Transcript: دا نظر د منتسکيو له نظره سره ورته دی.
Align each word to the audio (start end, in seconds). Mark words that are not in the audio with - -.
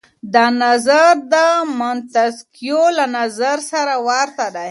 دا 0.33 0.45
نظر 0.63 1.11
د 1.33 1.35
منتسکيو 1.79 2.81
له 2.97 3.05
نظره 3.15 3.63
سره 3.71 3.93
ورته 4.09 4.45
دی. 4.55 4.59